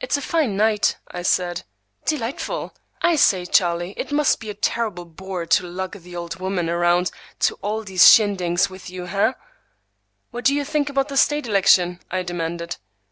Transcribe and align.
"It's 0.00 0.16
a 0.16 0.22
fine 0.22 0.56
night," 0.56 0.96
I 1.10 1.22
said. 1.22 1.64
"Delightful! 2.04 2.72
I 3.02 3.16
say, 3.16 3.44
Charlie, 3.44 3.94
it 3.96 4.12
must 4.12 4.38
be 4.38 4.48
a 4.48 4.54
terrible 4.54 5.04
bore 5.04 5.44
to 5.44 5.66
lug 5.66 5.98
the 6.02 6.14
old 6.14 6.38
woman 6.38 6.70
around 6.70 7.10
to 7.40 7.56
all 7.56 7.82
these 7.82 8.08
shindigs 8.08 8.70
with 8.70 8.88
you, 8.88 9.06
hey?" 9.06 9.32
"What 10.30 10.44
do 10.44 10.54
you 10.54 10.64
think 10.64 10.88
about 10.88 11.08
the 11.08 11.16
State 11.16 11.48
election?" 11.48 11.98
I 12.12 12.22
demanded. 12.22 12.76